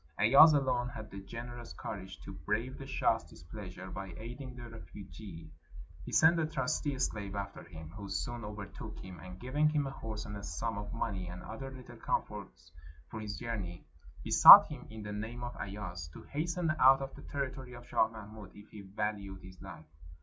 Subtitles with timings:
[0.17, 5.51] Ayaz alone had the generous courage to brave the shah's displeasure by aiding the refugee.
[6.03, 9.91] He sent a trusty slave after him, who soon overtook him, and giving him a
[9.91, 12.71] horse and a sum of money and other little comforts
[13.11, 13.85] for his journey,
[14.23, 18.07] besought him in the name of Ayaz to hasten out of the territory of Shah
[18.07, 19.85] Mahmud if he valued his life.